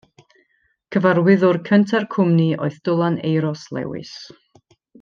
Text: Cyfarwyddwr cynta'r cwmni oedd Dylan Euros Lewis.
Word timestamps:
Cyfarwyddwr 0.95 1.59
cynta'r 1.67 2.07
cwmni 2.15 2.49
oedd 2.69 2.81
Dylan 2.89 3.21
Euros 3.35 3.69
Lewis. 3.79 4.19